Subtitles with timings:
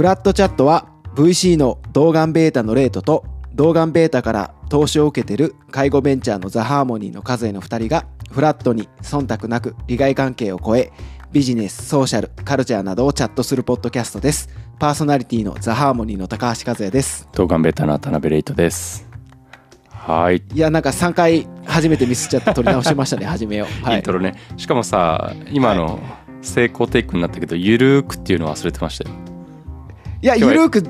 [0.00, 10.90] フラットチャットは VC の動眼ベータのレートと動眼ベータから投資を受けている介護ベンチャーのザ・ハーモニーの数への2人がフラットに忖度なく利害関係を超え
[11.32, 14.48] ビジネス、ソーシャル、カルチャーなどをチャットするポッドキャストです。
[14.78, 17.28] パーソナリティのザ・ハーモニーの高橋和也です。
[17.34, 19.06] 動画ベータの田辺レイトです。
[19.90, 20.42] はい。
[20.54, 23.66] いや、なんか3回初めてミスっちゃって取り直しましたね、 初めを。
[23.82, 24.12] はいイント。
[24.12, 24.34] ロね。
[24.56, 26.00] しかもさ、今の
[26.40, 29.29] 成功テイクになったけど、ゆるーくっていうの忘れてましたよ。
[30.22, 30.82] いや、ゆるーく、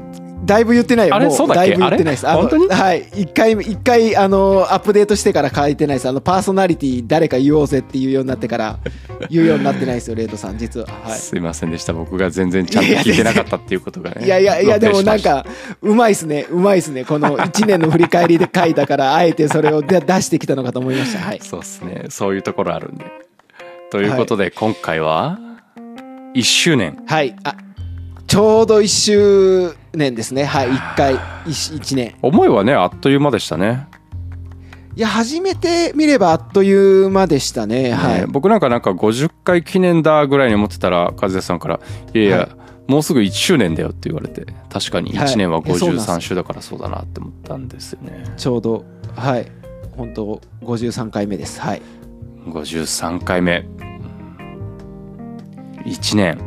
[0.45, 1.15] だいぶ言ってないよ。
[1.15, 1.71] あれもそうだっけ？
[1.71, 2.27] だいぶ言ってないです。
[2.27, 2.67] 本当に？
[2.69, 3.07] はい。
[3.15, 6.09] 一回、一回、あの、アップデートしてから書いてないです。
[6.09, 8.79] あの、パーソナリティ誰か言おうぜっていうようになってから、
[9.31, 10.87] 言うようになってないですよ、レイトさん、実は。
[11.05, 11.19] はい。
[11.19, 11.93] すいませんでした。
[11.93, 14.25] 僕が全然ちゃんと聞いてなかったっていうことがね。
[14.25, 15.45] いやいやいや、でもなんか、
[15.83, 17.05] うまいっすね、うまいっすね。
[17.05, 21.21] この1年の振り返りで書いたから、あえてそれをで出してきたのかと思いました。
[21.21, 21.41] はい。
[21.43, 22.05] そうですね。
[22.09, 23.05] そういうところあるんで。
[23.91, 25.39] ということで、今回は、
[26.35, 26.97] 1周年。
[27.07, 27.37] はい。
[27.45, 27.55] あ、
[28.31, 30.45] ちょうど1周年ですね。
[30.45, 30.69] はい。
[30.69, 32.15] 1回、1, 年。
[32.23, 33.89] 思いはね、あっという間でしたね。
[34.95, 37.91] いや、初めて見ればあっという間でしたね。
[37.91, 38.27] はいね。
[38.29, 41.81] 僕なんかなんか50回記念だぐらいに思ってたら和也さんから
[42.15, 42.49] 「いやいや、はい
[42.87, 48.85] もうすぐ1周年だよ」って言われて確かに1年ははいいやそうなんです53週だからそうだなって思ったんですよねちょうど、
[49.17, 49.47] はい。
[49.97, 51.61] 本当53回目です。
[51.61, 51.83] はい。
[52.47, 53.67] 53回目
[55.85, 56.39] 1年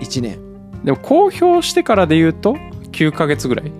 [0.00, 0.47] 1年。
[0.84, 2.54] でも公表してからで言うと
[2.92, 3.72] 9ヶ月ぐらい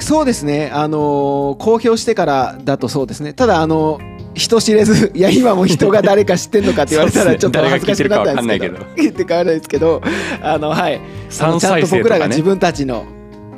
[0.00, 0.70] そうですね。
[0.72, 3.32] あのー公表してからだとそうですね。
[3.32, 3.98] ただ、あの
[4.34, 8.78] 人知れず、 いや、今も人が誰か知ってんのかって言われたら、ちょっと恥ずかしくなったんですけど。
[8.96, 10.00] 言 って変わらないですけど、
[10.40, 10.96] あの、はい。
[10.96, 13.04] あ3のちゃん再と僕らが自分たちの、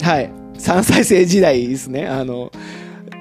[0.02, 0.30] はい。
[0.58, 2.06] 3再生時代ですね。
[2.06, 2.50] あの、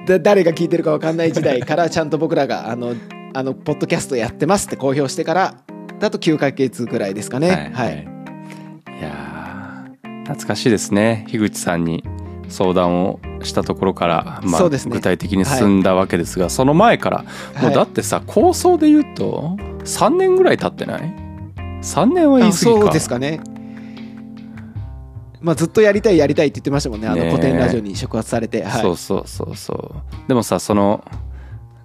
[0.06, 2.94] だ誰が聞いてるか分かんない時代から、ちゃんと僕らが、あの、
[3.34, 5.54] あの、ポッドキャストやってますって公表してから、
[6.00, 7.70] だと9ヶ月ぐらいですかね。
[7.74, 7.90] はい。
[7.92, 8.19] いやー
[10.24, 12.04] 懐かしいですね樋口さんに
[12.48, 17.24] 相談をしたところから、まあね具体的に進んだわけですが、その前から
[17.62, 21.14] もうだってさ構想で言うと3年ぐらい経ってない
[21.82, 23.40] ？3年は言いあ過ぎかそうですかね。
[25.40, 27.08] まあ、ずっとやりたいやりたいって言ってましたもんね。
[27.08, 28.62] あの古典ラジオに触発されて。
[28.62, 28.82] はい。
[28.82, 31.02] そうそうそうそうでもさその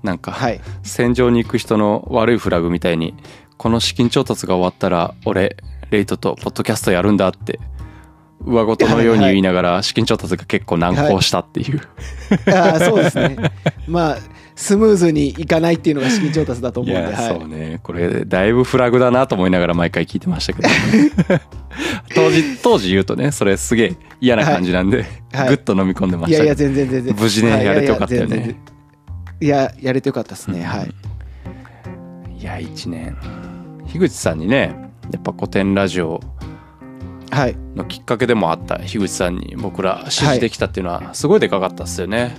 [0.03, 0.59] なんか、はい。
[0.83, 3.15] 戦場に行く人の悪いフラグみたいに
[3.57, 5.55] この資金調達が終わったら俺
[5.89, 7.59] レイトとポッドキャストやるんだって
[8.45, 11.81] 上ごとのように言いながら資金調達が結構難航したっていう、
[12.53, 13.37] ああ、そうですね。
[13.87, 14.17] まあ、
[14.55, 17.11] スムーズにいかないっていうのが資金調達だと思いうんで。
[17.11, 20.69] や、はいそうねこれだいぶフラグだなと思いながら毎回聞いてましたけど
[22.15, 27.15] 当時当時言うとねそれすげえ嫌な感じなんで、はいぐっと飲み込んでまいやいや、したけど全然全然。
[27.19, 28.55] 無事ねはいやれてよかったよね
[29.41, 30.63] いやいやれてよかったですね。
[30.63, 30.93] はい。
[32.39, 33.17] いや1年
[33.87, 34.75] 樋口さんにね
[35.11, 36.21] やっぱ古典ラジオはい。
[37.75, 42.35] のきっかけでもあった樋口さんに僕ら支持できたっていうのはすごいでかかったっすよね、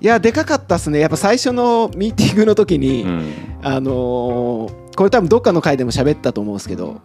[0.00, 1.00] いや、でかかったですね。
[1.00, 3.32] やっぱ最初のミーティングの時に、うん。
[3.62, 7.00] あのーこれ多分どっかの回でも喋ったと思うんですけど、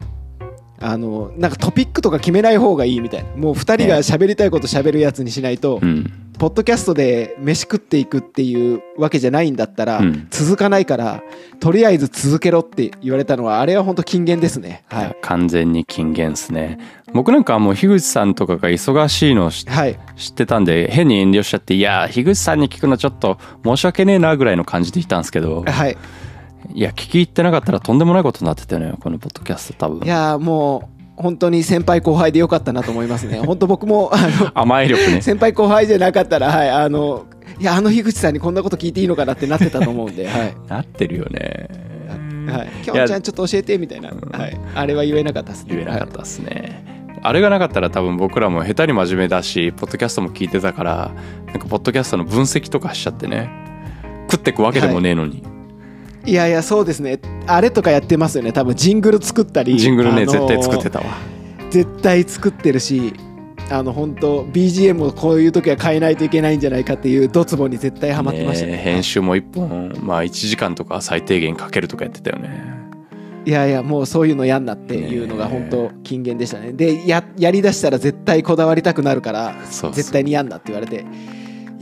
[0.83, 3.29] あのーなんかトピックとか決めない方がいいみたいな。
[3.35, 11.21] もう二人が喋りたいこと喋るやつにしないと、うんポッドキャストで飯食っていくっていうわけじゃないんだったら、うん続かないから、
[11.59, 14.83] とりあえず続けろって言われたのは、あれは本当金言ですね。
[14.89, 15.13] はいい。
[15.21, 16.79] 完全に金言っすね
[17.13, 19.99] 僕なんかはもう樋口さんとかが忙しいのを知はい。
[20.17, 25.95] 知ってたんで変に遠慮しちゃっていや樋口さんに聞くのちょっと申し訳ねえなぐらいの感じでいたんですけどはい。
[26.71, 33.39] いや聞き入ってなかったらとんでもないことになってたのよこのポッドキャスト多分いやーもう、本当に先輩後輩でよかったなと思いますね。
[33.45, 37.25] 本当僕も、あの、甘え力ね先輩後輩じゃなかったら、はい、あの、
[37.59, 40.55] いや、あの樋口さんにこんなこと聞いていいのかなってなってたと思うんで、はい。
[40.67, 41.69] なってるよね
[42.47, 42.67] はい。
[42.83, 44.09] きょんちゃんちょっと教えてみたいな。
[44.09, 44.59] はい。
[44.73, 45.75] あれは言えなかったですね。
[45.75, 46.83] 言えなかったですね、
[47.21, 51.11] あれがなかったら多分僕らも下手に真面目だしポッドキャストも聞いてたから
[51.47, 53.49] なんかポッドキャストの分析とかしちゃってね
[54.29, 55.43] 食ってくわけでもねえのに、い
[56.31, 57.19] やいや、そうですね。
[57.47, 58.53] あれとかやってますよね。
[58.53, 59.77] 多分ジングル作ったり。
[59.77, 61.05] ジングルね、あのー絶対作ってたわ
[61.69, 63.13] 絶対作ってるし、
[63.69, 68.73] あの、本当 BGM をこういう時は変えないといけないんじゃないかっていうドツボに絶対ハマってましたね。
[68.73, 72.73] ね編集も1本まあ1時間とか最低限かけるとかやってたよね
[73.45, 76.71] いやいや、もうそういうのやんなっていうのが本当金言でしたね。
[76.71, 79.55] で、や、やりだしたら絶対こだわりたくなるから、
[79.91, 81.05] 絶対にやんなって言われて。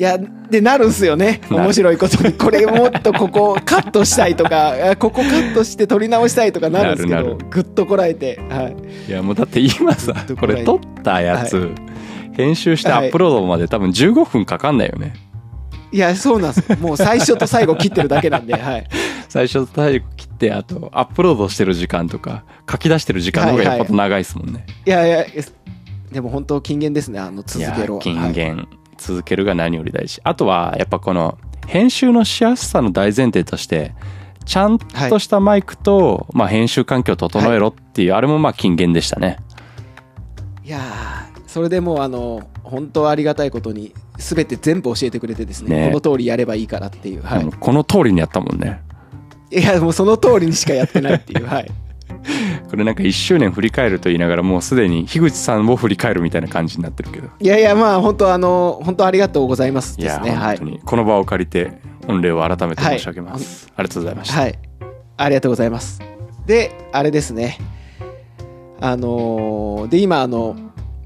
[0.02, 1.42] いや、で、なるんすよね。
[1.52, 2.34] 面白いことに。
[2.34, 8.40] これもっとここ カットしたいとか、あここカットして撮り直したいとかなるんですけどぐっとこらえて。
[8.50, 8.76] はい。
[9.08, 11.70] いやもうだって今さどこれ撮ったやつ、
[12.34, 15.14] 編集してアはいップロードまで多分15分かかんないよね
[15.92, 16.82] いや、そうなんです。
[16.82, 18.88] もう最初と最後切ってるだけなんで、はい。
[19.30, 25.26] 最初と最後切ってあとアップロードしてる時間とか書き出してる時間の方がやっぱ長いですもんね、いやいや、
[26.12, 28.68] でも本当金言ですねあの続けろいや金はい言、
[29.02, 30.22] 続けるが何より大事。
[30.24, 31.38] あとはやっぱこの
[31.68, 33.94] 編集のしやすさの大前提として
[34.46, 39.38] ちゃんとしたマイクと、まあ、編集環境を整えろっていう、あれもまあ金言でしたね。
[40.64, 45.88] いやーそれでもうあの本当ありがたいことに全て全部教えてくれてですね。
[45.88, 45.88] ね。
[45.88, 47.46] この通りやればいいからっていう、はい。
[47.46, 48.82] この通りにやったもんね。
[49.52, 51.46] いやもうその通りにしかやってないっていう。
[51.46, 51.72] はい
[52.72, 57.28] これなんか1周年振り返ると言いながらもうすでに樋口さんを振り返るみたいな感じになってるけど。
[57.38, 59.98] いやいやまあ本当あの本当ありがとうございます。
[59.98, 60.58] ですねはい。
[60.58, 61.74] 本当にこの場を借りて
[62.08, 64.60] 御礼を改めて申し上げます、ありがとうございました、はい。
[65.18, 66.02] ありがとうございます。
[66.46, 67.58] であれですね。
[68.80, 70.56] あのーで今あの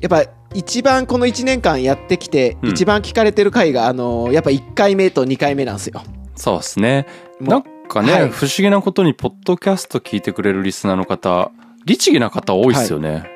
[0.01, 0.23] やっぱ
[0.53, 2.69] 一番この1年間やってきて、うん。
[2.69, 6.03] 一番聞かれてる回があのーやっぱ1回目と2回目なんですよ。
[6.35, 7.07] そうですね。
[7.41, 8.29] なんかね、はい。
[8.29, 11.51] 不思議なことにポッドキャスト聞いてくれるリスナーの方
[11.85, 13.29] 律儀な方多いっすよね、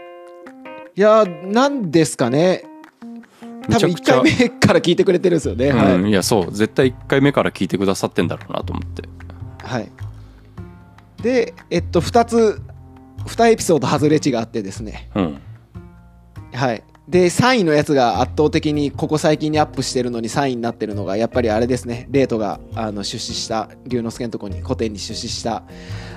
[0.96, 2.64] いやーなんですかね。
[3.70, 4.22] 多分1めちゃくちゃ。
[4.22, 6.12] 回目から聞いてくれてるんですよね、はいうん、い。
[6.12, 6.52] やそう。
[6.52, 9.04] 絶対1回目から聞いてくださってんだろうなと思って。
[9.64, 9.90] はい、
[11.22, 12.62] でえっと2つ
[13.26, 15.10] 2エピソード外れ値があってですね。
[15.16, 15.42] うん。
[16.54, 22.08] はいで3位のやつが圧倒的にここ最近にアップしてるのに3位になってるのがやっぱりあれですね。
[22.12, 25.64] レートがあの出資した龍之介のとこに古典に出資した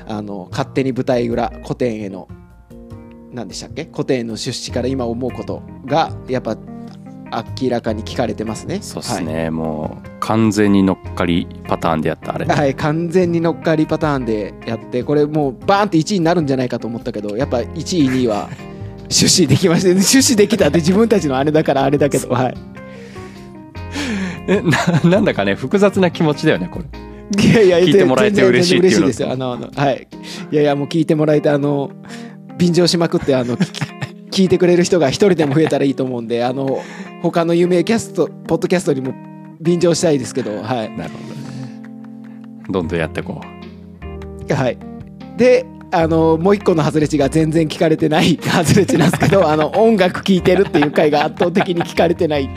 [0.06, 2.28] あの勝手に舞台裏古典への
[3.32, 3.88] 何でしたっけ？
[3.90, 6.58] 古典への出資から今思うことがやっぱ
[7.60, 8.80] 明らかに聞かれてますね。
[8.82, 12.44] そうっすね、もう完全に乗っかりパターンでやったあれ。
[12.44, 18.50] ね、はい、完全に乗っかりパターンでやってこれもうバーンって1位になるんじゃないかと思ったけどやっぱ1位2位は
[19.12, 22.29] 出資できましたね出資できたって自分たちのあれだからあれだけど。
[22.31, 22.55] はい。
[24.49, 26.87] えななんだかね複雑な気持ちだよねこれ。
[27.44, 29.31] いやいや聞いてもらえて嬉しいってい嬉しいですよ。
[29.31, 30.09] あのあのはい。
[30.50, 31.91] いやいやもう聞いてもらえてあの
[32.59, 33.56] 便乗しまくってあの
[34.31, 36.82] 聞いてくれる人が一人でも増えたらいいと思うんであの
[37.23, 39.14] 他の有名キャストポッドキャストにも
[39.61, 40.97] 便乗したいですけどはい。
[40.97, 41.35] なるほど。
[41.35, 41.43] ね
[42.70, 43.41] どんどんやっていこ
[44.50, 44.79] はい。
[45.37, 52.44] で、あの、もう一個の外れ値が全然聞かれてない外れ値なんですけど、 あの、音楽聴いてるっていう回が圧倒的に聞かれてない。
[52.46, 52.50] は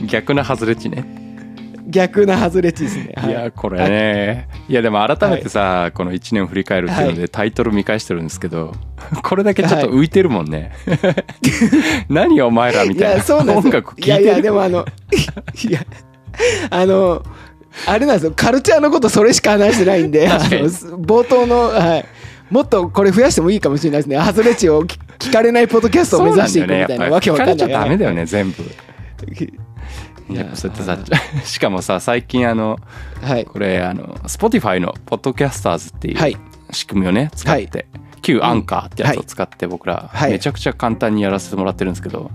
[0.00, 1.04] う逆な外れ値ね、
[1.86, 3.12] い、逆な外れ値ですね。
[3.16, 3.30] はい。
[3.30, 4.48] い、やこれね。
[4.68, 8.72] いやでも改めてさ、この1年を振り返るっていうのでタイトル見返してるんですけど
[9.22, 10.72] これだけちょっと浮いてるもんね、
[12.08, 13.14] 何お前らみいたいな。
[13.16, 14.84] や、そうなん音楽聴いてるいやいや、でもあの、
[15.68, 15.80] いや、
[16.70, 17.22] あの、
[17.86, 20.44] あれなんですよ、カルチャーのことそれしか話してないんで、あの
[21.00, 22.04] 冒頭の、はい。
[22.54, 24.16] もっとこれ増やしてもいいかもしれないですね。
[24.16, 27.56] 外れ値を聞聞かれないポッドキャストを目指していくみたいなわけわかんない。
[27.56, 28.62] 聞かれちゃダメだよね全部。
[28.62, 32.78] いややっぱそうやってさしかもさ最近あの
[33.20, 33.44] はい。
[33.44, 36.36] これあの Spotify のポッドキャスターズっていうはい。
[36.70, 37.86] 仕組みをね使って、
[38.22, 40.30] 旧アンカーってやつを使って僕らはい。
[40.30, 42.30] めちゃくちゃ簡単にやらせてもらってるんですけど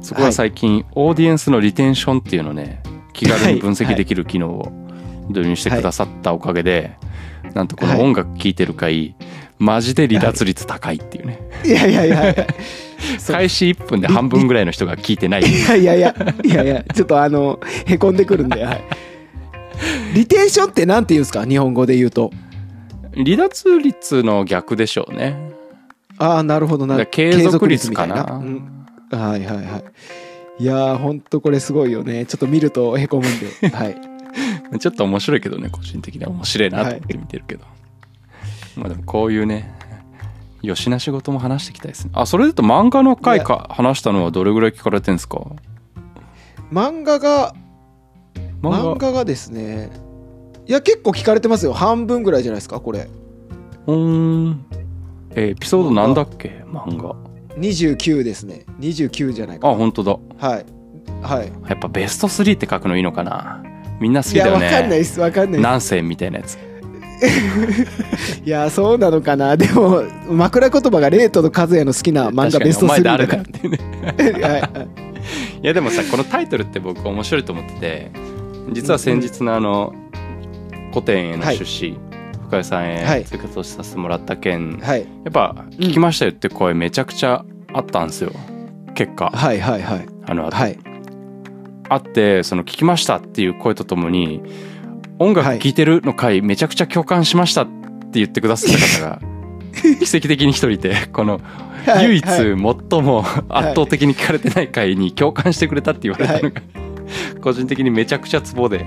[0.00, 2.82] そこは最近オーディエンスのリテンションっていうのをね
[3.12, 4.72] 気軽に分析できる機能を
[5.28, 6.96] 導入してくださったおかげで
[7.54, 9.14] なんとこの音楽聴いてる回
[9.62, 12.46] マジで離脱率高いっていうねいやいやいや。
[13.26, 16.14] 開始1分で半分ぐらいの人が聞いてないいやいやいや、
[16.44, 18.84] いやいや、ちょっとあの、へこんでくるんで、はい。
[20.14, 21.44] リテンションってなんて言うんですか？
[21.44, 22.30] 日本語で言うと。
[23.14, 25.52] 離脱率の逆でしょうね
[26.18, 26.96] ああ、なるほどな。
[26.96, 29.82] だから継続率かなうんはいはいは
[30.58, 30.62] い。
[30.62, 32.24] いやー、ほんとこれすごいよね。
[32.26, 33.68] ちょっと見るとへこむんで。
[33.68, 33.96] はい。
[34.78, 37.64] ちょっと面白いけどね個人的には面白いなと思って見てるけど、
[38.76, 39.72] まあでもこういうね
[40.62, 45.40] よしな仕事も話していきたいですねあそれだと漫画の回か話したのはどれぐらい聞かれてんですか？
[46.72, 47.54] 漫画が、
[48.62, 49.12] 漫画？
[49.12, 49.90] がですね、
[50.66, 51.74] いや、結構聞かれてますよ。
[51.74, 53.10] 半分ぐらいじゃないですか、これ。
[53.86, 54.64] うーん
[55.34, 56.64] えエピソードなんだっけ？
[56.66, 57.14] 漫画
[57.58, 58.64] 29ですね。
[58.80, 59.74] 29じゃないかな。
[59.74, 60.64] あ本当だはい。
[61.20, 61.52] はい。
[61.68, 63.62] やっぱベスト3って書くのいいのかな？
[64.00, 65.20] みんな好きだよねわかんないです。
[65.20, 65.58] わかんないです。
[65.58, 66.56] 南西みたいなやつ
[68.44, 69.56] いやそうなのかな。
[69.56, 74.40] でも枕言葉がレートと和也の好きな漫画ベスト3だか確かにお前誰だってね。
[74.40, 74.62] ら はい。
[75.62, 78.10] いやでもさこのタイトルって僕面白いと思ってて
[78.72, 79.94] 実は先日のあの
[80.90, 81.96] 古典への出資、
[82.48, 83.20] 深井さんはい。
[83.20, 85.00] へ追加投資させてもらった件、はい。
[85.00, 88.32] やっぱ聞きましたよって声めちゃくちゃあったんですよ。
[88.94, 89.30] 結果。
[89.32, 90.06] はいはいはい。
[90.26, 90.78] あの後、はい。
[91.88, 94.42] あってその聞きましたっていう声とともに
[95.22, 99.20] 音楽聴いてるの回めちゃくちゃ共感しましたって言ってくださった方が
[99.72, 101.40] 奇跡的に一人いてこの
[101.86, 102.38] はい唯一はい。
[102.90, 106.60] 最も圧倒的に聞かれてない回に共感してくれたって言われたのが
[107.40, 108.86] 個人的にめちゃくちゃツボで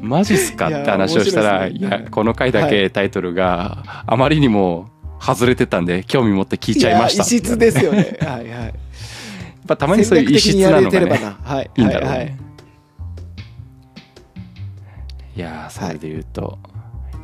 [0.00, 4.88] マジっすかって話をしたらいいやこの回だけタイトルがあまりにも
[5.20, 7.22] 外れてたんで興味持って聞いちゃいました。
[7.22, 8.18] や異質ですよね。
[8.20, 8.74] はいはい。
[9.66, 11.06] ぱたまにそういう異質なのがね
[11.76, 12.22] いいいんだろうね、は
[15.36, 16.58] いはいいやーそれで言うと、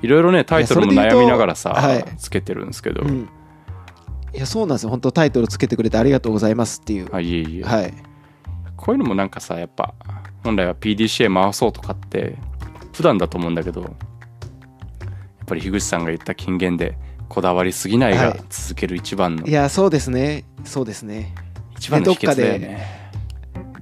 [0.03, 2.05] い、ろいろねタイトルも悩みながらさ、はい。
[2.17, 3.29] つけてるんですけど、うん。
[4.35, 4.91] いやそうなんですよ。
[4.91, 7.09] 本当タイトルつけてくれてありがとうございますっていう。
[7.15, 7.95] あいえいえ、はい。
[8.77, 9.95] こういうのもなんかさやっぱ
[10.43, 12.37] 本来は PDCA 回そうとかって
[12.93, 13.91] 普段だと思うんだけどやっ
[15.47, 16.97] ぱり樋口さんが言った金言で
[17.29, 18.41] こだわりすぎないがはい。
[18.49, 20.45] 続ける一番の、いやそうですね。
[20.65, 21.35] そうですね。
[21.77, 23.01] 一番の秘訣だよでね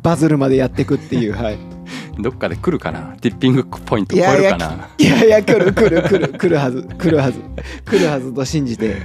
[0.03, 1.33] バズるまでやっていくっていう。
[1.33, 1.78] はい
[2.19, 3.17] どっかで来るかな？
[3.21, 4.89] ティッピングポイント超えるかな？
[4.99, 7.41] いやいや来る来る来る来るはず 来るはず。
[7.85, 8.97] 来るはずと信じて。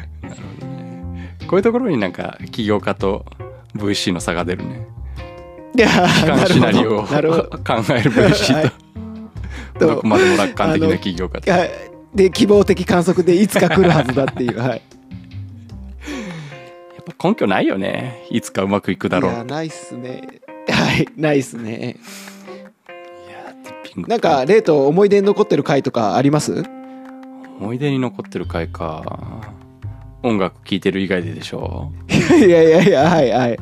[1.48, 3.26] こういうところになんか起業家と
[3.76, 4.88] VC の差が出るね。
[5.78, 7.32] いや機関シナリオを考える
[8.12, 8.72] VC はい。
[9.80, 11.52] とどこまでも楽観的な起業家と。
[12.16, 14.70] で希望的観測でいつか来るはずだっていうはい。
[14.70, 14.80] やっ
[17.18, 18.26] ぱ根拠ないよね。
[18.32, 19.32] いつかうまくいくだろう。
[19.32, 20.22] いやないっすね。
[20.70, 21.98] はいないっすね
[23.96, 26.64] なんか例と思い出に残ってる回とかあります？
[27.60, 29.42] 思い出に残ってる回か。
[30.24, 31.92] 音楽聴いてる以外ででしょ？
[32.10, 33.54] いやいやいやはいはい。
[33.54, 33.58] い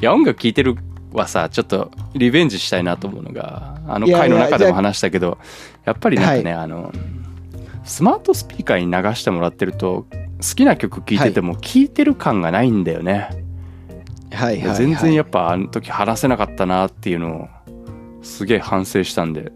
[0.00, 0.76] や音楽聴いてる
[1.12, 5.38] はさちょっとリベンジしたいなと思うのがあの回の中でも話したけど
[5.84, 6.92] やっぱりなんかね、あの
[7.84, 13.28] スマートスピーカーに流してもらってると好きな曲聴いてても聴いてる感がないんだよね、
[14.32, 17.48] はいはい、はい、全然やっぱあの時話せなかったなっていうのを
[18.22, 19.52] すげえ反省したんで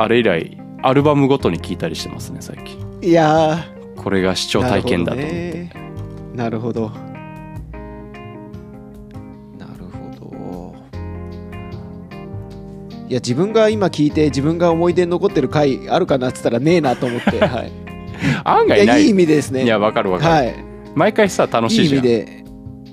[0.00, 2.78] あれ以来アルバムごとに聴いたりしてますね最近。
[3.02, 5.70] いやこれが視聴ー体験だと思って。
[6.34, 6.96] なるほどね。
[9.58, 10.76] なるほど。
[13.08, 17.72] いや自分が今聞いて自分が思い出に残ってる回あるかなっつったらねえなと思って、 はい、い
[18.44, 18.86] 案外ない。
[18.86, 19.64] やいい意味でですね。
[19.64, 20.54] いやわかるわかる、はい。
[20.94, 22.44] 毎回さ楽しいい意いじゃん味で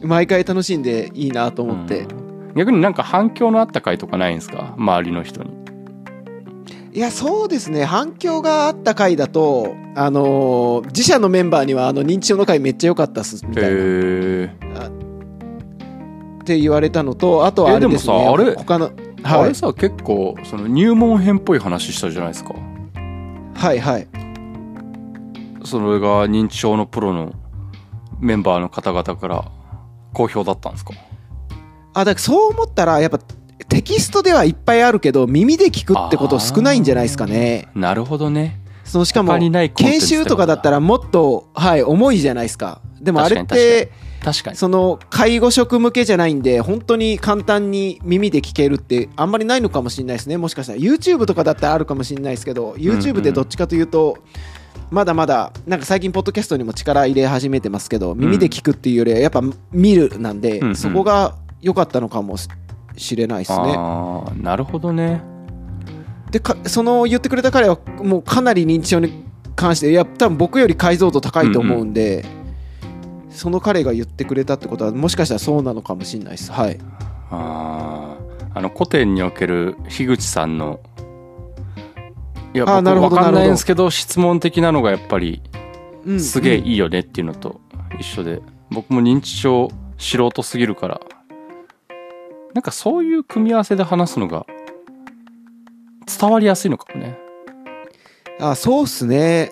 [0.01, 2.07] 毎回楽しんでいいなと思って、うん。
[2.55, 4.73] 逆になんか反響のあった回とかないんですか？
[4.75, 5.51] 周りの人に
[6.95, 7.83] いやそうですね。
[7.83, 13.69] 反響があった回だとあのー自社のメンバーにはあの認知症の回めっちゃ良かったっすみたいな。
[13.69, 13.71] っ
[16.45, 18.13] て言われたのとあとはあれですね。
[18.13, 18.55] えでもさあれ？
[18.55, 18.85] 他の
[19.23, 19.55] あれはい。
[19.55, 22.53] さ結構その入門編っぽい話したじゃないですか。
[23.55, 24.07] はいはい。
[25.65, 27.33] それが認知症のプロの
[28.21, 29.51] メンバーの方々から
[30.13, 30.93] 好評だったんですか？
[31.93, 33.19] あだからそう思ったらやっぱ
[33.69, 37.69] テキストではいっぱいあるけど耳で聞くってこと少ないんじゃないですかね。
[37.73, 38.59] なるほどね。
[38.83, 42.81] そのしかも研修とかだったらもっとはい重いじゃないですか。
[43.01, 43.61] でもあれっ確かに。
[43.61, 43.91] て
[44.23, 44.57] 確かに。
[44.57, 50.37] その介護職向けじゃないんで本当に簡単に耳で聞けるってあんまりないのかもしれないですね。
[50.37, 54.17] もしかしたら YouTube とかだったらあるかもしれないですけど YouTube ってどっちかというと
[54.91, 62.37] まだまだなんか最近ポッドキャストにも力入れ始めてますけど耳で聞くっていうよりはやっぱ見るなんで、そこが良かったのかも
[62.97, 63.77] しれないですね。
[64.41, 65.21] なるほどね。
[66.31, 69.23] でかその言ってくれた彼はもうかなり認知症に
[69.55, 72.25] 関していや多分僕より解像度高いと思うんで、
[73.29, 76.51] その彼が言ってくれたってことはもしかしたらそうなのかもしれないです。
[76.51, 76.77] はい。
[77.31, 78.25] あー
[78.57, 80.79] あの古典における樋口さんの
[82.53, 85.41] いや僕なるほど分かんないんですけど質問的なのがやっぱり
[86.05, 87.59] うんすげえうんいいよねっていうのと
[87.99, 91.01] 一緒で僕も認知症素人すぎるから
[92.55, 94.45] なんかそういう組み合わせで話すのが
[96.19, 97.17] 伝わりやすいのかもね。
[98.39, 99.51] あそうっすね。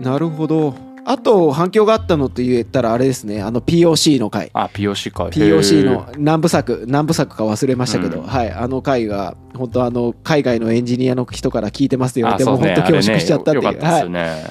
[0.00, 0.74] なるほど。
[1.04, 3.42] あと反響があったのって言ったらあれですね。
[3.42, 4.50] あの POC の回。
[4.54, 8.26] あ POC か POC の何部作何部作か忘れましたけど、うん。
[8.26, 8.50] はい。
[8.52, 12.68] あの回が本当あの海外のエンジニアの人から聞いてますって言われてあそうね。
[12.68, 14.08] もう本当恐縮しちゃったっていう。
[14.08, 14.46] ねね、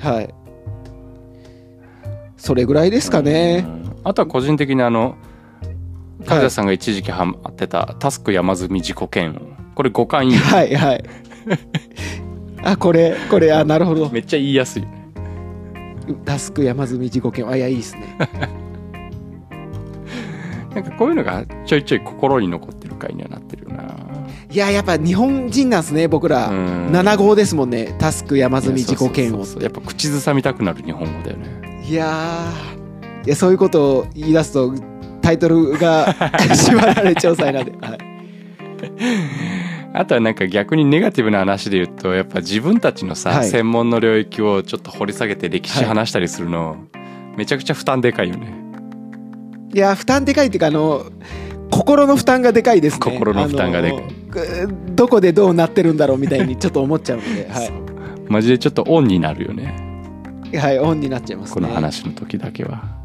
[0.00, 0.34] はい、はい、
[2.36, 4.00] それぐらいですかね、うん。
[4.02, 5.16] あとは個人的にあの
[6.24, 9.42] 和也さんが一時期ハマってたタスク山積み自己嫌悪。
[9.74, 11.04] これ五感いいよはいはい。
[12.62, 14.08] あこれこれあなるほど。
[14.10, 14.84] めっちゃ言いやすい。
[16.24, 17.52] タスク山積み自己嫌悪。
[17.52, 18.16] あいやいいですね。
[20.74, 23.84] なんかこういうのがちょいちょい心に残ってる回にはなってるよな。
[24.50, 26.48] いややっぱ日本人なんですね僕ら。
[26.48, 26.88] うん。
[26.88, 29.62] 7号ですもんねタスク山積み自己嫌悪そう。
[29.62, 31.84] やっぱ口ずさみたくなる日本語だよね。
[31.88, 33.26] いやー。
[33.26, 34.72] いやそういうことを言い出すと
[35.26, 36.14] タイトルが
[36.54, 37.98] 縛られちゃう際なんで、はい、
[39.92, 43.48] あとはなんか逆にネガティブな話で言うとやっぱ自分たちのさ、はい。
[43.48, 46.76] 専門の領域をちょっと掘り下げて歴史話したりするの、
[47.36, 48.54] めちゃくちゃ負担でかいよね。
[49.74, 51.06] いや負担でかいっていうかあの
[51.72, 53.00] 心の負担がでかいですね。
[53.00, 54.02] 心の負担がでかい。
[54.94, 59.74] どこでどうなってるんだろうみたいにちょっと思っちゃうので、はマジでちょっとオンになるよね。
[60.52, 61.54] い、はい、オンになっちゃいますね。
[61.54, 62.95] この話の時だけは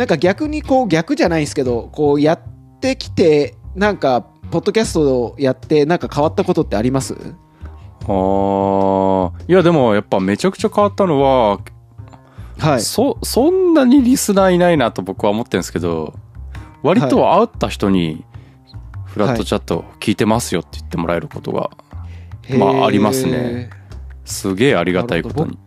[0.00, 2.40] なんか逆にこう逆じゃないんですけどこうやっ
[2.80, 7.12] てきてなんかポッドキャストをやってなんか変わったことってあります？
[7.12, 9.32] あー。
[9.46, 11.60] いやでもやっぱめちゃくちゃ変わったのは、
[12.58, 12.80] はい。
[12.80, 16.14] そそんなにリスナーいないなと僕は思ってるんですけど
[16.82, 18.24] 割と会った人に
[19.04, 21.68] 「フラットチャット聞いてますよ」って言ってもらえることが
[22.56, 23.68] まあへーありますね。
[24.24, 25.58] すげえありがたいことに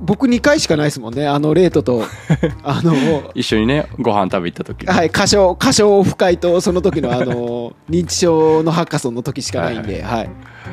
[0.00, 1.26] 僕2回しかないですもんね。
[1.26, 2.04] あのレートと。
[2.62, 4.92] あの一緒にねご飯食べ行った時に。
[4.92, 10.30] はい歌唱歌唱オフ会とその時のあの 認知症のハッカソンの時しかないんではい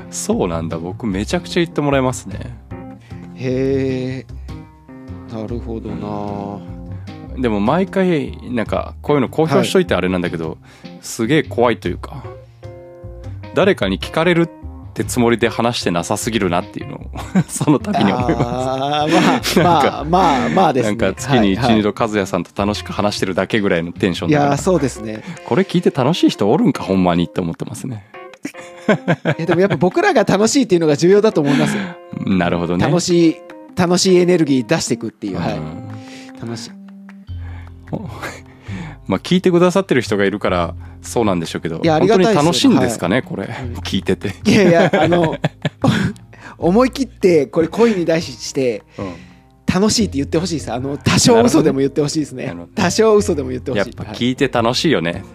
[0.10, 0.78] そうなんだ。
[0.78, 2.58] 僕めちゃくちゃ言ってもらえますね。
[3.36, 4.26] へ
[5.32, 5.34] え。
[5.34, 7.42] なるほどな。
[7.42, 10.58] でも毎回なんかこういうの公表しといてあれなんだけど、
[11.02, 12.24] すげえ怖いというか。
[13.54, 14.61] 誰かに聞かれるって
[15.06, 17.02] つもりで話してなさすぎるなっていうのを
[17.48, 19.30] その度に思いまあーな
[19.64, 20.98] んまあかまあまあまあすですね。
[20.98, 21.80] なんか月にはいはい。
[21.80, 25.24] 12度和也さんと楽しく話してるだけぐらいのテンションいやーそうですね。
[25.46, 28.06] これ聞いて楽しい人おるんかほんまにって思ってますね。
[29.38, 31.84] えでもやっぱ僕らが楽しいっていうのが重要だと思いますよ。
[32.38, 32.86] なるほどね。
[32.86, 33.36] 楽しい
[33.78, 35.54] 楽しいエネルギー出していくっていう、はうん
[36.38, 36.42] い。
[36.42, 36.72] 楽しい
[39.12, 42.72] まあ聞いてくださってる人がいるからそうなんでしょうけどいやあり本当がたいですよ。
[42.72, 45.36] に楽しいんですかね、これん聞いてて、いやいやあの
[46.58, 48.84] 思い切ってこれ声に出して
[49.66, 50.72] 楽しいって言ってほしいです。
[50.72, 52.56] あの多少嘘でも言ってほしいですね。
[52.74, 53.82] 多少嘘でも言ってほしい。
[53.82, 55.26] やっぱはい聞いて楽しいよね、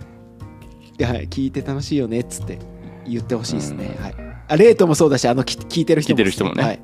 [0.99, 2.59] いやはい、聞いて楽しいよねっつって
[3.07, 4.15] 言ってほしいですね、はい、
[4.49, 6.81] あレートもそうだしあのき聞いてる人も聞いてる人もね。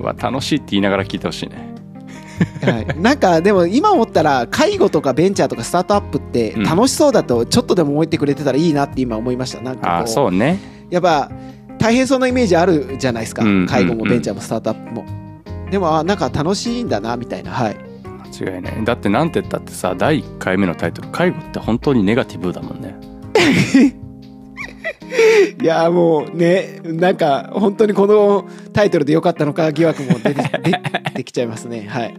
[0.00, 1.77] はい、楽しいって言いながら聞いてほしいね
[2.62, 6.62] はい、なんかでも今思ったら介護とかベンチャーとかスタートアップってうん。
[6.62, 9.60] 楽しそうだとちょっとでも思ってくれてたらいいなって今思いました。
[9.60, 10.58] なんかそうね。
[10.90, 11.30] やっぱ
[11.78, 15.04] 大変そうなイメージあるじゃないですか、うん介護もベンチャーもスタートアップも、
[15.70, 17.52] でもあなんか楽しいんだなみたいな。
[17.52, 17.76] はい。
[18.40, 18.84] 間違いない。
[18.84, 22.94] だってなんて言ったってさ第1回目のタイトル「介護って本当にネガティブだもんね
[25.60, 31.86] いやもうねなんか本当にこのタイトルでよかったのか疑惑も出て出てきちゃいますね。
[31.90, 32.14] はい。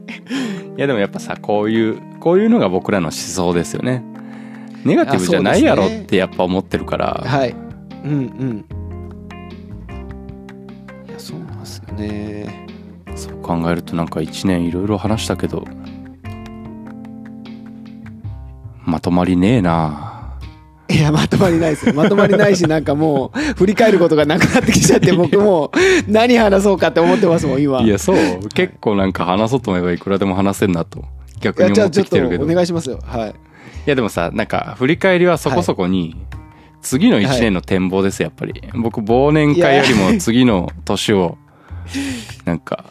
[0.78, 4.04] いやでもやっぱさこういうこういうのが僕らの思想ですよね。
[4.84, 7.56] ネガティブじゃないやろってやっぱ思ってるから、はい。
[8.04, 8.66] うんうん。
[11.08, 12.68] いやそうなんですよね。
[13.16, 15.66] そう考えるとなんか1年いろいろ話したけど
[18.86, 20.09] まとまりねえな
[20.90, 21.88] いやまとまりないです。
[21.88, 25.72] よまとまりないしなんかもう振り返ることがなくなってきちゃって僕もう
[26.12, 27.82] 何話そうかって思ってますもん今。
[27.82, 28.50] いやそう。
[28.50, 31.06] 結構なんか話そうと思えばいくらでも話せんなと
[31.42, 32.46] 逆に思ってときてるけど。
[32.46, 33.00] いお願いしますよ。
[33.04, 33.36] はい。
[33.86, 36.16] やでもさなんか振り返りはそこそこに、
[36.82, 38.64] 次の1年の展望ですやっぱり。
[38.74, 41.38] 僕忘年会よりも次の年を
[42.46, 42.86] なんか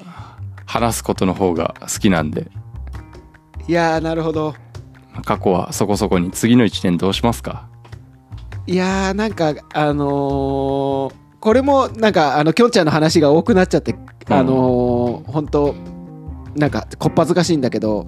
[0.66, 2.50] 話すことの方が好きなんで。
[3.66, 4.54] いやーなるほど。
[5.24, 7.67] 過去はそこそこに次の1年どうしますか？
[8.68, 13.94] いやーなんかあのーこれもなんかあのきょんちゃんの話が多くなっちゃって、
[14.28, 15.74] あのー本当
[16.54, 18.07] なんかこっぱずかしいんだけど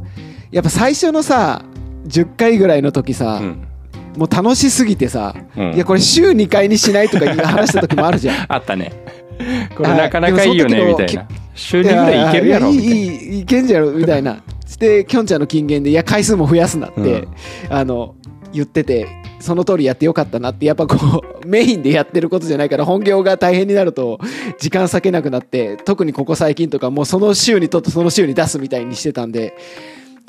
[0.50, 1.64] やっぱ最初のさ
[2.06, 3.68] 10回ぐらいの時さ、うん、
[4.16, 5.74] もう楽しすぎてさ、うん。
[5.74, 8.46] いやこれ週2回にしないとか話した時もあるじゃん。
[8.52, 8.92] あったね。
[9.76, 11.26] これなかなかいいよねはいみたいな。
[11.54, 12.96] 週2ぐらいいけるやろいいみたいな。
[12.96, 14.42] いいいいけんじゃろみたいな。
[14.66, 17.28] してきょんちゃんの金言でいや回数も増やすなって、うん。
[17.70, 18.14] あの
[18.52, 19.08] 言ってて
[19.40, 24.18] その通りやってよかったなってやっぱこう メインでやってることじゃないから本業が大変になると
[24.58, 29.54] 時間割けなくなって特にここ最近とかもうその週にとってその週に出すみたいにしてたんで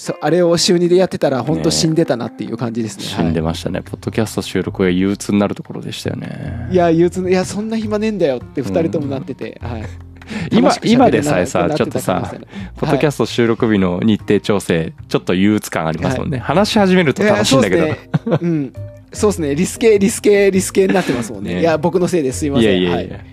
[0.02, 3.04] そあれを週2でやってたら本当死んでたなっていう感じですね。
[3.04, 6.70] 死んではましたね、ポッドキャスト収録が憂鬱になるところでしたよね。
[6.72, 10.11] い、いや憂鬱いやそんな暇ねえんだよって2人ともなってて、はい
[10.52, 12.34] 今今でさえさちょっとさ
[12.78, 17.88] ポッドキャスト収録日の日程調整ちょっと憂鬱感ありますもんね、話し始めると楽しいんだけど、
[18.42, 18.74] うん。
[19.14, 19.56] そうですね。
[19.56, 21.56] リスケ、リスケ、リスケになってますもんね。
[21.56, 22.40] ねいや、僕のせいです。
[22.40, 22.72] すいまいせん。
[22.72, 23.26] やいやいや、はい。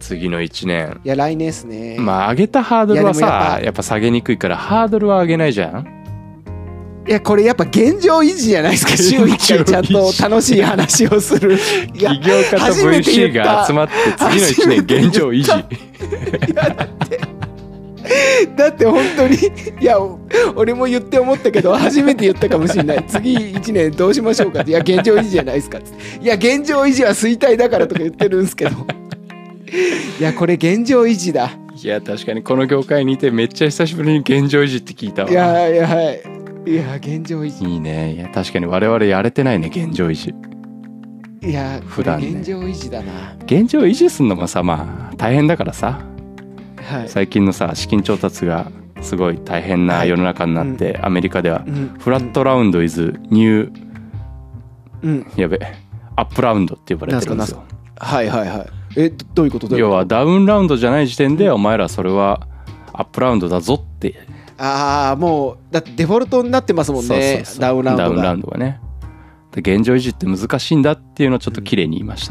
[0.00, 1.96] 次の1年いや、来年ですね。
[1.98, 5.99] まあ上げたハードルはさぱやっぱ下げにくいからハードルは上げないじゃん
[7.08, 8.96] いや、これやっぱ現状維持じゃないですか。
[8.96, 11.54] 週1回ちゃんと楽しい話をする。
[11.94, 15.50] いや起業家と VC が集まって次の1年現状維持。
[15.50, 17.20] いや、だって。
[18.56, 19.36] だって本当に
[19.80, 20.18] いやお
[20.56, 23.04] 俺も言って思ったけど初めて言ったかもしれない。
[23.06, 24.62] 次1年どうしましょうか。
[24.62, 25.78] っていや現状維持じゃないですか。
[25.78, 28.70] っていや現状維持は衰退だからとか言ってるんですけど。
[30.18, 31.52] いやこれ現状維持だ。
[31.82, 35.30] いや確かにこの業界にいてめっちゃ久しぶりに現状維持って聞いたわ。
[35.30, 37.64] いやいやはいいや現状維持。
[37.64, 38.14] いいね。
[38.14, 40.34] いや確かに我々やれてないね現状維持。
[41.46, 42.28] いや普段ね。
[42.28, 43.34] 現状維持だな。
[43.44, 46.00] 現状維持すんのもさまあ大変だからさ。
[46.82, 47.08] はい。
[47.08, 48.70] 最近のさ資金調達が
[49.00, 51.96] すごい大変な世の中になって、アメリカではうん。
[51.98, 53.90] フラットラウンドイズニュー
[55.02, 55.26] うん。
[55.36, 55.58] やべ
[56.16, 57.64] アップラウンドって呼ばれてるんですよ。
[57.96, 58.66] はいはいはい。
[58.96, 59.78] えどどういうこと？
[59.78, 62.46] 要はダウンラウンドじゃない時点でお前らそれは
[62.92, 64.16] アップラウンドだぞって
[64.62, 67.44] ああもうだってデフォルトになってますもんね。
[67.58, 68.04] ダウンラウンドが。
[68.04, 68.78] ダウンラウンドがね。
[69.52, 72.30] で現状維持って難しいんだっていうのをちょっと綺麗に言いまし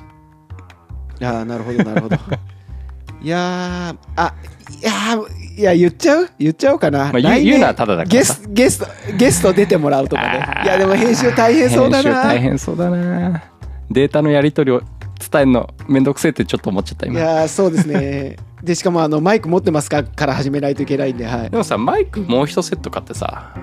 [1.19, 2.15] た、ああなるほどなるほど。
[3.21, 4.33] いやーあ
[4.81, 6.29] いやーいや言っちゃう？
[6.39, 8.85] 言っちゃおうかな、まあ言う言うのはただだからゲさスゲスト
[9.17, 10.63] ゲスト出てもらうとかね。
[10.63, 13.43] いやでも編集大変そうだ編集大な変そうだな。
[13.91, 14.81] データのやり取りを
[15.19, 18.37] 伝えるのめんどくせえってちょっと思っちゃったい今やーそうですね。
[18.63, 21.49] でしかもあのマイク持ってますかから始めないといけないんではい。
[21.49, 23.53] でもさマイクもう一セット買ってさ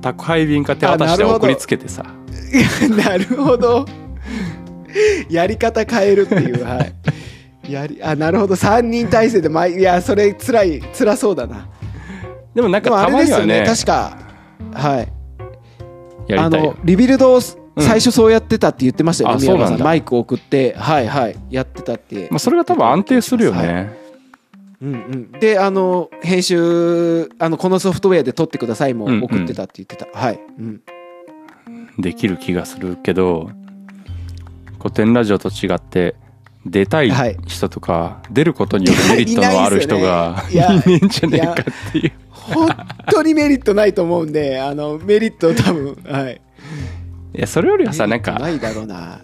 [0.00, 1.38] 宅配便か手渡しあなるほど。
[1.38, 2.04] で送りつけてさ。
[3.04, 3.86] なるほど。
[5.28, 7.72] やり方変えるっていうはい。
[7.72, 8.54] やりあなるほど。
[8.54, 11.68] 3人体制でまいやそれつらいつらそうだな。
[12.54, 13.46] でもなんかたれですよね。
[13.46, 14.18] まにはね確か
[14.72, 15.08] はい。
[16.38, 17.40] あのリビルド
[17.78, 19.82] 最初そうやってたって言ってましたよね、あ宮川さん。
[19.82, 23.66] マイクを送ってはいはいやってたって、まあ、それが多分安定するよはい。
[23.66, 23.98] ね、
[24.80, 29.24] うんうん、であの編集あのこのソフトウェアで撮ってくださいもうんうん。
[29.24, 30.82] 送ってたって言ってた、はい、うん、
[31.98, 33.50] できる気がするけど
[34.78, 36.14] 古典ラジオと違って
[36.66, 37.36] 出たいはい。
[37.46, 40.62] 人とか、出ることによるメリットのある人がいいね。
[40.62, 42.12] いやねえんじゃねえかっていう。
[42.32, 42.68] 本
[43.10, 46.40] 当にメリットないと思うんであのメリット多分はい
[47.34, 49.20] いやそれよりはさなんかないだろうな、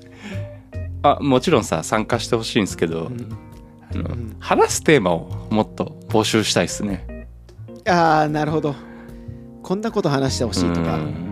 [1.03, 3.39] あもちろんさ参加してほしいんですけど、うん。
[3.93, 4.37] あのん。
[4.39, 7.29] 話すテーマをもっと募集したいですね。
[7.89, 8.75] ああなるほど。
[9.63, 10.97] こんなこと話してほしいとか。
[10.97, 11.31] うん。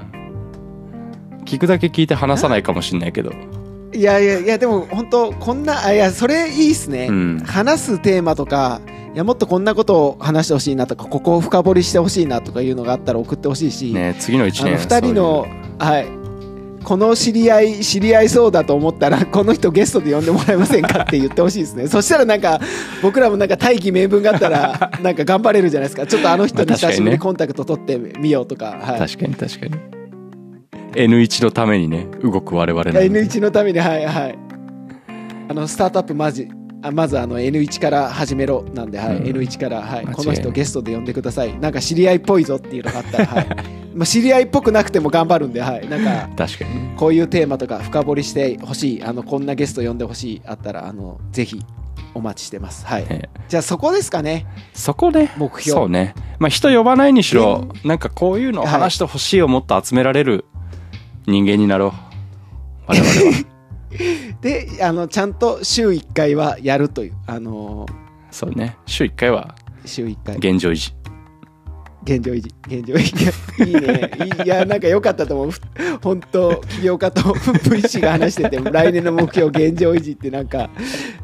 [1.45, 3.33] 聞くだけ聞いて話さないかもしれないけど。
[3.93, 7.39] いやいやいやでも本当こんなあいやそれいいっすね、うん。
[7.41, 8.81] 話すテーマとか
[9.15, 15.47] いやもっとこんなことを話してほしいなとかここを深掘りしてほしいなとかいうのがあったら送ってほしいし、ね次の1年あの2人の
[15.79, 16.18] はい
[16.89, 21.85] この知り合い知り合いそうだと思ったらこの人ゲストで呼んでもらえませんかって言ってほしいですね。
[21.93, 22.59] そしたらなんか
[23.03, 26.07] 僕らもなんか大義名分があったら なんか頑張れるじゃないですか。
[26.07, 29.73] ちょっとあの人に久しぶりにコンタクト取ってみようとか、はい、確かに確かに。
[30.95, 33.07] N1 のためにね動く我々なんで。
[33.07, 34.39] N1 のためにはいはい。
[35.51, 36.49] あのスタートアップまじ
[36.83, 38.65] あまずあの N1 から始めろ。
[38.75, 39.17] なんで、はい。
[39.17, 39.25] うん。
[39.25, 41.59] N1 から、はい、この人ゲストで呼んでください。
[41.59, 43.47] なんか知り合いっぽいぞっていうのがあったら、 はい。
[43.95, 46.75] まあ、知り合いっぽくなくても頑張るんで、はい、なんか確かに。
[46.75, 51.65] ねこういうテーマとか深掘りしてほしいあのこんなゲスト呼んでほしいあったらあのぜひ
[52.13, 54.47] お待ちしてます、はい、ねじゃあそこですかね。
[54.75, 55.33] そこね。
[55.37, 55.81] 目標。
[55.81, 56.15] そうね。
[56.39, 60.45] まあ人呼ばないにしろなんかこういうのを話してほしいをもっと集められる
[61.27, 61.93] 人間になろう。
[62.87, 63.45] 我々は
[64.41, 67.87] であのちゃんと週1回はやるというあの
[68.31, 68.77] そうね。
[68.87, 70.37] 週1回は週1回。
[70.37, 70.95] 現状維持。
[72.05, 72.55] 現状維持。
[72.67, 73.65] 現状維持。
[73.65, 74.11] いいね。
[74.45, 75.51] いやなんか良かったと思う。
[75.51, 75.61] ふ
[76.03, 80.71] 本当起業家と VC が話してて 来年の目標現状維持ってなんか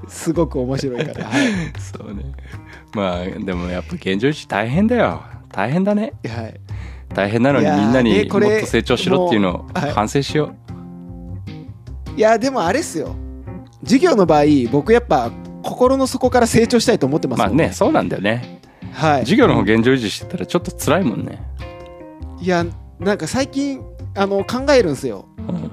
[0.09, 1.27] すごく面白いから。
[1.27, 1.47] はい、
[1.79, 2.25] そうね。
[2.95, 5.23] まあでもやっぱ現状維持大変だよ。
[5.53, 6.13] 大変だね。
[6.27, 6.61] はい、
[7.15, 10.55] 大変なのにみんなにもっと成長しろっていうのを反省しよ
[12.17, 13.15] いやでもあれっすよ。
[13.83, 15.31] 授業の場合僕やっぱ
[15.63, 18.61] 心の底から成長したいと思ってうますもんまあねそうなんだよね。
[18.93, 19.21] はい。
[19.21, 21.43] 授業の方現状維持してたらちょっと辛いもんね。
[22.41, 22.65] いや
[22.99, 23.81] なんか最近
[24.15, 25.27] あの考えるんですよ。
[25.39, 25.71] うん。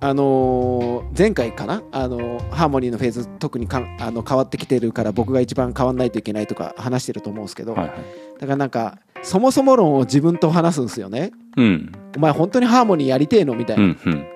[0.00, 7.98] あのー前回かな、あのーハーモニーのフェーズ特にかんあの変わってきてるから僕が一番変わんないといけないとか話してると思うんですけど、はいはい。
[8.38, 11.32] だからなんかそもそも論を自分と話すんですよね。
[11.56, 11.92] うん。
[12.16, 13.54] お前本当にハーモニーやりてえの？
[13.56, 14.26] みたいうな、んうん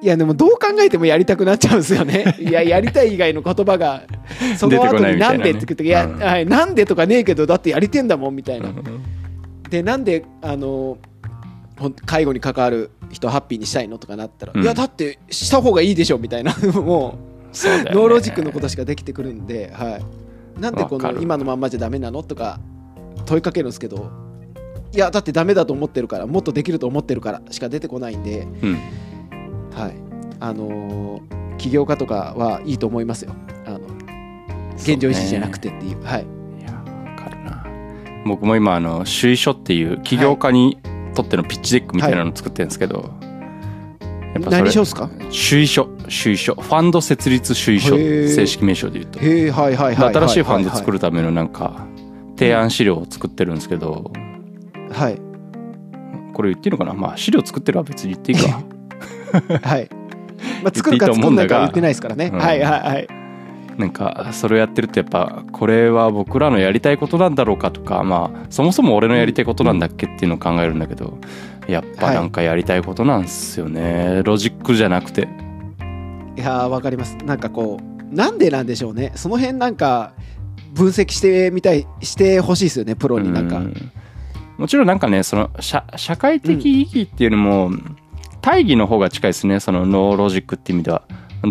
[0.00, 2.36] いやでもどう考えてもやりたくなっちゃうんですよね。
[2.38, 4.04] いややりたい以外の言葉が
[4.56, 8.84] その後に「なんで?」って言って「いや、うんはい、なんで?」とかねえけどだってやりてんだもんみたいな、うん。
[9.68, 10.98] でなんであの
[12.06, 14.62] 介護に関わる人をハッピーにしたいのとかなったら、うん。
[14.62, 16.54] いやだってした方がいいでしょみたいな。
[16.74, 17.18] も
[17.52, 19.98] そう no logic のことしかできてくるんで、は
[20.58, 22.60] い、なんでこの今のまんまじゃダメなのとか
[23.24, 24.10] 問いかけるんですけど
[24.94, 28.78] いやだってダメだと思ってるからもっとできると思ってるからしか出てこないんで、うん
[29.72, 29.94] はい。
[30.40, 33.34] あのー起業家とかはいいと思いますよ。
[33.66, 33.80] あの
[34.76, 36.04] 現状維持じゃなくてっていう。
[36.04, 36.26] はい。
[36.60, 36.80] いやわ
[37.16, 37.66] かるな。
[38.24, 40.78] 僕も今あの趣意書っていう起業家に
[41.16, 43.10] とっての pitch deck みたいなの作ってるんですけど、
[44.34, 45.10] やっぱ何書っすか？
[45.50, 46.54] 趣意書趣意書。
[46.54, 49.18] ファンド設立趣意書正式名称で言うと。
[49.18, 51.88] 新しいファンド作るるためのなんか
[52.38, 54.12] 提案資料を作ってるんですけど。
[54.92, 55.20] はい。
[56.34, 56.94] これ言っていいのかな？
[56.94, 58.62] まあ資料作ってるは別に言っていいか
[59.62, 59.88] はい。
[60.62, 62.30] まあ、作るか作んないかは言ってないですからね。
[62.32, 62.38] うん。
[62.38, 63.08] はいはいはい。
[63.78, 71.16] なんかそれをやってるとやっぱこれは僕らのやりたいことなんだろうかとかまあそもそも俺のやりたいことなんだっけっていうのを考えるんだけど
[71.68, 75.28] やっぱなんかやりたいことなんですよね、ロジックじゃなくて。
[76.36, 77.16] いやーわかります。
[77.24, 79.12] なんかこうなんでなんでしょうね。
[79.14, 80.12] その辺なんか
[80.72, 83.92] 分析してみたいしてほしいですよねプロになんか、うん。
[84.56, 87.70] もちろんなんかねその社社会的意義っていうよりも、
[88.48, 91.02] 大義の方が近いですねそのノーロジックって意味では。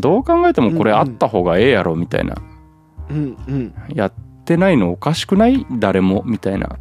[0.02, 2.36] どう考えてもこれあった方がええやろみたいな、
[3.10, 3.74] うんうん。
[3.94, 4.14] やっ
[4.46, 5.66] てないのおかしくない？
[5.80, 6.78] 誰もみたいな。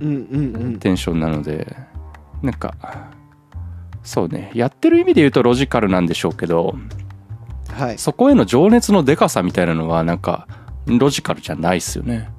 [0.00, 0.78] うんうんうん。
[0.78, 1.76] テンションなので。
[2.40, 2.74] なんか
[4.04, 4.52] そうね。
[4.54, 6.76] やってる意味で言うとロジカルなんでしょうけど
[7.74, 7.98] はい。
[7.98, 10.46] そこへの情熱のでかさみたいなのはなんか
[10.86, 12.30] ロジカルじゃないっすよね。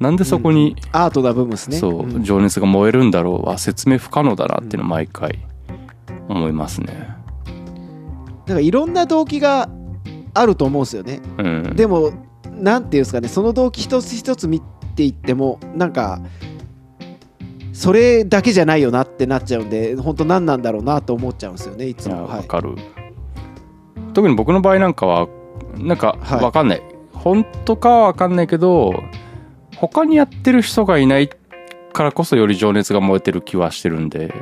[0.00, 1.76] なんでそこに、アートな部分ですね。
[1.76, 2.24] そう、ん。
[2.24, 5.38] 情熱が燃えるんだろうは説明不可能だなっていうのを毎回
[6.28, 7.08] 思いますね。
[8.46, 9.68] だからいろんな動機が
[10.34, 11.20] あると思うんですよね。
[11.38, 11.76] うん。
[11.76, 12.12] でも
[12.52, 13.28] なんていうんですかね。
[13.28, 14.60] その動機一つ一つ見
[14.96, 16.20] ていってもなんか
[17.72, 22.76] それだけじゃないよなってなっちゃうんで本当何なんだろうなと思っちゃうんですよねいつも、はい、わかる、
[24.12, 25.28] 特に僕の場合なんかは
[25.76, 26.40] なんかはい。
[26.44, 26.82] わかんない、
[27.12, 28.92] 本当かはわかんないけど
[29.76, 31.28] 他にやってる人がいない
[31.92, 34.32] からこそより情熱が燃えてる気はしてるんで、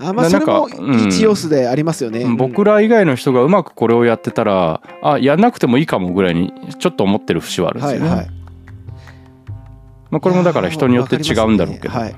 [0.00, 0.68] あまあそれも
[1.08, 2.36] 一要素でありますよね、うん。
[2.36, 8.28] 僕ら以外の人がうまくこれをやってたらあやんなくてもいいかもぐらいにちょっと思ってる節はあるんですよね、はいはい。
[10.10, 12.00] まあ、これもだから人によって違うんだろうけど、ね。
[12.00, 12.14] はい。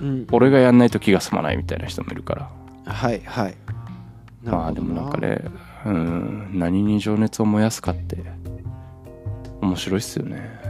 [0.00, 0.26] うん。
[0.32, 2.50] 俺がやんないと気が済まないみたいな人もいるから。
[2.86, 3.54] はいはい。
[4.42, 5.42] まあでもなんかね
[5.86, 6.50] うん。
[6.54, 8.18] 何に情熱を燃やすかって
[9.60, 10.62] 面白いっすよね。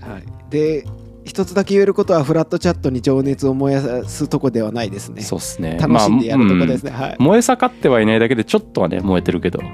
[0.00, 0.84] はい、で
[1.26, 5.22] 一つだけ言えることはフラットチャットに情熱を燃やすとこではないですね。
[5.22, 5.76] そうっすね。
[5.78, 9.64] 楽しんでやるとこですね、燃え盛ってはいないだけでちょっとはね燃えてるけど、い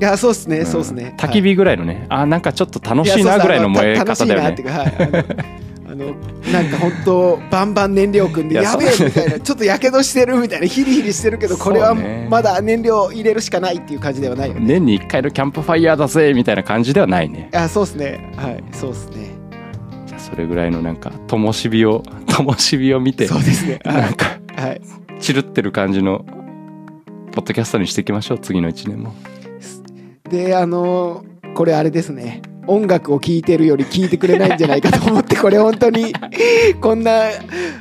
[0.00, 0.66] やそうですね、ん。
[0.66, 1.14] そうですね。
[1.16, 4.48] 焚き火ぐらいのね、あなんかちょっと楽しいなぐらいの燃え方だよね。
[4.48, 5.54] 楽しいなっていうか、はい、
[5.88, 6.06] あの
[6.52, 11.94] なんか本当バンバン燃料組んでいややべえみたいなちょっとやけどしてるみたいなヒリヒリしてるけどこれは
[12.28, 19.33] まだ燃料入れるしかないっていう感じではないよね年に1回のキャンプファイヤーだぜみたいな感じではないねあそうですねはいそうですね
[20.24, 23.80] それぐらいのなんか灯火を 灯火を見てそうですね。
[23.84, 24.26] は なんか
[24.58, 24.80] い、はい、
[25.20, 26.24] チルってる感じの
[27.32, 29.14] ポッドキャストにしていきましょう次の1年も。
[30.30, 32.42] であのーこれあれですね。
[32.66, 36.14] 音楽を聴いてるより聴いてくれないんじゃないかと思って これ本当に
[36.80, 37.24] こんな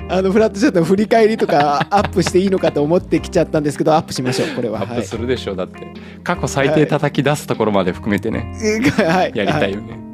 [0.10, 4.82] あのフラットチャットの振り返りとかアップしていいのかと思ってきちゃったんですけどアップしましょうこれは。
[4.82, 5.88] アップするでしょう、だって。
[6.24, 8.52] 過去最低叩き出すところまで含めてね、
[8.98, 10.13] はい、はい、やりたいよね、はい、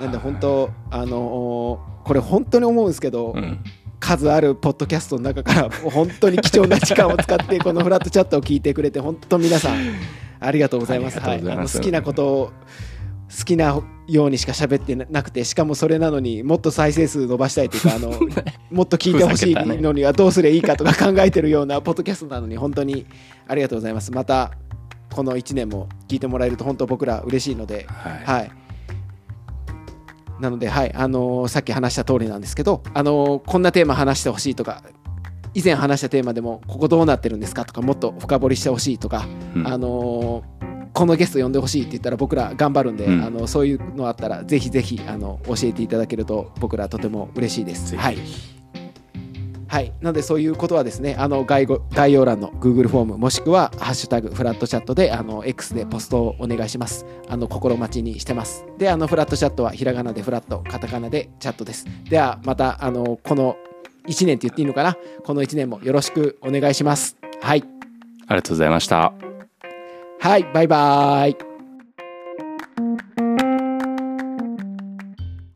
[0.00, 3.58] なんで本当あのーこれ本当に思うんですけど、うん
[4.00, 9.76] 数あるポッドキャストの中から本当に貴重な時間を使って このフラットチャットを聞いてくれて本当皆さん
[10.40, 11.18] ありがとうございます。
[11.18, 12.52] ありがとうございあの好きなことを
[13.38, 18.10] 好きなようにしか喋ってなくてしかもそれなのにもっと再生数伸ばしたいというかあの
[18.72, 23.04] もっと聞いてほしいのにはどうすればいいかとか考えてるようなポッドキャストなのに本当に
[23.46, 24.10] ありがとうございます。
[24.12, 24.52] また
[25.14, 28.50] この1年も聞いてもらえると本当僕ら嬉しいのではいはい。
[30.40, 34.82] なので、はい、あのーさっき話した通りなんですけど、あのーこんなテーマ話してほしいとか、
[35.54, 39.66] 以前話したテーマでも、ここどうなってるんですかとか、もっと深掘りしてほしいとか、うん。
[39.66, 43.24] あのーこのゲスト呼んでほしいって言ったら僕ら頑張るんで、うん。
[43.24, 47.96] あのそういうのあったらぜひぜひあの教えていただけると僕らとても嬉しいです。
[47.96, 48.18] はい
[49.70, 57.06] はい、なのでそういうことはですねあの概要概要欄の Google フォームもしくは「ハッシュタグフラットチャットで」あの X でポストをお願いします。
[57.28, 58.64] あの心待ちにしてます。
[58.78, 61.86] であのフラットチャットはひらがなでフラットカタカナでチャットです。
[62.08, 63.56] ではまたあのこの
[64.08, 64.96] 1年って言っていいのかな？
[65.24, 67.16] この1年もよろしくお願いします。
[67.40, 67.62] はい。
[68.26, 69.12] ありがとうございました。
[70.18, 70.44] はい。
[70.52, 73.09] バイバーイ